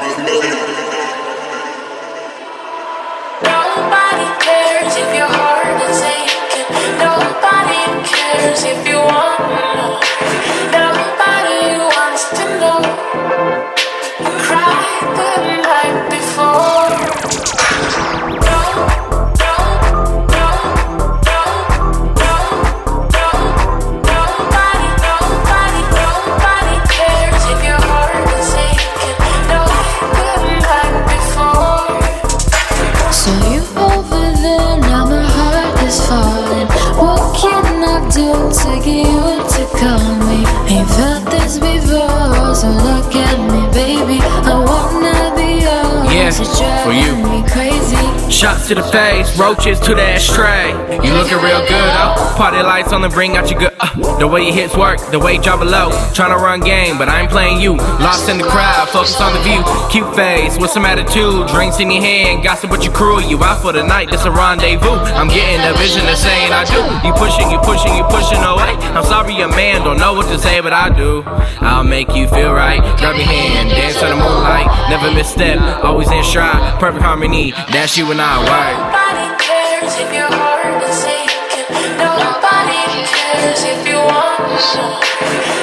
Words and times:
Nobody 0.00 0.16
cares 4.40 4.96
if 4.96 5.12
your 5.14 5.28
heart 5.28 5.76
is 5.88 6.00
aching. 6.02 6.68
Nobody 7.04 7.84
cares 8.08 8.64
if 8.64 8.88
do 38.12 38.50
to 38.50 38.70
get 38.84 39.06
you 39.06 39.38
to 39.54 39.62
call 39.78 40.16
me? 40.26 40.42
Ain't 40.68 40.88
felt 40.90 41.24
this 41.30 41.58
before, 41.58 42.54
so 42.54 42.68
look 42.68 43.14
at 43.14 43.29
For 46.38 46.92
you. 46.92 47.10
driving 47.20 47.42
me 47.42 47.48
crazy. 47.50 48.30
Shots 48.30 48.68
to 48.68 48.74
the 48.74 48.82
face, 48.84 49.36
roaches 49.38 49.80
to 49.80 49.94
the 49.94 50.02
ashtray. 50.02 50.70
You 51.04 51.12
looking 51.12 51.38
real 51.38 51.60
good, 51.66 51.90
oh. 51.98 52.34
Party 52.36 52.62
lights 52.62 52.92
on 52.92 53.02
the 53.02 53.08
ring, 53.10 53.32
got 53.32 53.50
you 53.50 53.58
good. 53.58 53.74
Uh, 53.80 54.18
the 54.18 54.28
way 54.28 54.44
your 54.44 54.54
hips 54.54 54.76
work, 54.76 55.00
the 55.10 55.18
way 55.18 55.34
you 55.34 55.42
drop 55.42 55.60
it 55.60 55.66
low. 55.66 55.90
Tryna 56.14 56.36
run 56.36 56.60
game, 56.60 56.98
but 56.98 57.08
I 57.08 57.22
ain't 57.22 57.30
playing 57.30 57.60
you. 57.60 57.76
Lost 57.98 58.28
in 58.28 58.38
the 58.38 58.44
crowd, 58.44 58.88
focus 58.88 59.20
on 59.20 59.34
the 59.34 59.42
view. 59.42 59.60
Cute 59.90 60.14
face 60.14 60.56
with 60.58 60.70
some 60.70 60.84
attitude. 60.86 61.48
Drinks 61.48 61.80
in 61.80 61.90
your 61.90 62.02
hand, 62.02 62.44
gossip 62.44 62.70
with 62.70 62.84
your 62.84 62.94
crew. 62.94 63.20
You 63.20 63.42
out 63.42 63.60
for 63.62 63.72
the 63.72 63.82
night, 63.82 64.10
this 64.10 64.24
a 64.24 64.30
rendezvous. 64.30 65.02
I'm 65.18 65.28
getting 65.28 65.60
a 65.66 65.74
vision 65.76 66.06
of 66.06 66.16
saying 66.16 66.52
I 66.52 66.64
do. 66.64 66.80
You 67.06 67.12
pushing, 67.14 67.50
you 67.50 67.58
pushing, 67.66 67.96
you 67.96 68.04
pushing 68.04 68.38
away. 68.38 68.78
I'm 68.94 69.04
sorry, 69.04 69.34
your 69.34 69.48
man 69.48 69.82
don't 69.82 69.98
know 69.98 70.14
what 70.14 70.28
to 70.30 70.38
say, 70.38 70.60
but 70.60 70.72
I 70.72 70.88
do. 70.94 71.24
I'll 71.60 71.84
make 71.84 72.14
you 72.14 72.28
feel 72.28 72.52
right. 72.52 72.80
Grab 72.98 73.16
your 73.16 73.26
hand, 73.26 73.70
dance 73.70 74.00
in 74.00 74.10
the 74.10 74.16
moonlight. 74.16 74.39
Never 74.90 75.14
misstep, 75.14 75.84
always 75.84 76.10
in 76.10 76.24
stride. 76.24 76.80
Perfect 76.80 77.04
harmony, 77.04 77.52
that's 77.70 77.96
you 77.96 78.10
and 78.10 78.20
I, 78.20 78.42
right? 78.42 78.74
Nobody 78.74 79.26
cares 79.38 79.94
if 79.94 80.12
your 80.12 80.26
heart 80.26 80.82
is 80.82 81.04
aching. 81.06 81.70
Nobody 81.96 83.06
cares 83.06 83.62
if 83.70 83.86
you 83.86 83.98
want 84.02 84.50
more. 84.50 84.98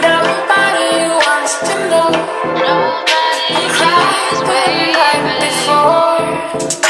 Nobody 0.00 1.12
wants 1.20 1.60
to 1.68 1.74
know. 1.92 2.08
You 3.52 3.68
cried 3.76 4.40
the 4.40 4.56
night 5.04 5.40
before. 5.44 6.89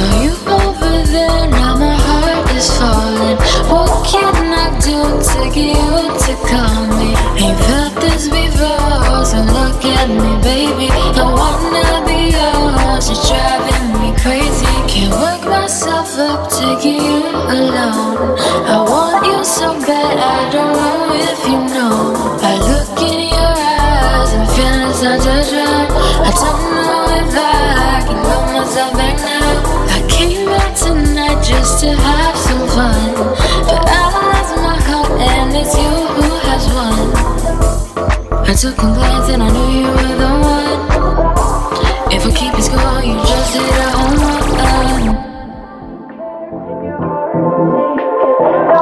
So 0.00 0.06
you 0.24 0.32
over 0.48 1.04
there, 1.12 1.46
now 1.52 1.76
my 1.76 1.92
heart 1.92 2.48
is 2.56 2.72
falling. 2.80 3.36
What 3.68 4.00
can 4.08 4.32
I 4.48 4.72
do 4.80 4.96
to 5.28 5.40
get 5.52 5.76
you 5.76 6.00
to 6.24 6.32
call 6.48 6.88
me? 6.96 7.12
Ain't 7.36 7.60
felt 7.68 8.00
this 8.00 8.24
before, 8.32 9.20
so 9.28 9.44
look 9.44 9.84
at 9.84 10.08
me, 10.08 10.40
baby. 10.40 10.88
I 10.88 11.20
wanna 11.20 12.00
be 12.08 12.32
yours, 12.32 13.12
it's 13.12 13.28
driving 13.28 13.92
me 14.00 14.16
crazy. 14.16 14.72
Can't 14.88 15.12
work 15.20 15.44
myself 15.44 16.16
up 16.16 16.48
to 16.48 16.80
get 16.80 16.96
you 16.96 17.20
alone. 17.60 18.40
I 18.72 18.80
want 18.80 19.26
you 19.26 19.44
so 19.44 19.76
bad, 19.84 20.16
I 20.16 20.48
don't 20.48 20.80
know 20.80 21.12
if 21.12 21.40
you 21.44 21.60
know. 21.76 22.16
I 22.40 22.56
look 22.72 22.96
in 23.04 23.28
your 23.36 23.52
eyes 23.52 24.32
and 24.32 24.48
feelings 24.56 24.96
start 24.96 25.20
to 25.28 25.36
drown. 25.44 25.92
I 26.24 26.32
don't 26.40 26.64
know 26.72 27.20
if 27.20 27.36
I 27.36 28.00
can 28.08 28.16
hold 28.24 28.46
myself 28.56 29.09
took 38.60 38.76
one 38.76 38.92
glance 38.92 39.30
and 39.30 39.42
I 39.42 39.48
knew 39.48 39.80
you 39.80 39.86
were 39.88 40.16
the 40.20 40.28
one. 40.44 40.80
If 42.12 42.26
I 42.26 42.30
keep 42.30 42.52
score, 42.60 43.00
you 43.02 43.14
just 43.24 43.56
hit 43.56 43.64
a 43.64 43.88
home 43.96 44.20
run. 44.20 45.02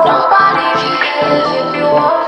Nobody 0.03 0.66
cares 1.06 1.47
if 1.62 1.69
you 1.77 1.87
want 1.94 2.27